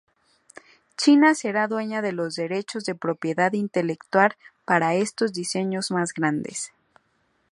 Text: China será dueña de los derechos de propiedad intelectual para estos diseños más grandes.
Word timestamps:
China 0.97 1.35
será 1.35 1.67
dueña 1.67 2.01
de 2.01 2.11
los 2.11 2.33
derechos 2.33 2.85
de 2.85 2.95
propiedad 2.95 3.53
intelectual 3.53 4.35
para 4.65 4.95
estos 4.95 5.31
diseños 5.31 5.91
más 5.91 6.11
grandes. 6.15 6.73